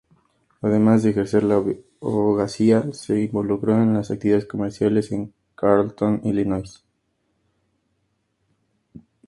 [0.63, 1.61] Además de ejercer la
[2.01, 6.83] abogacía, se involucró en actividades comerciales en Carrollton, Illinois.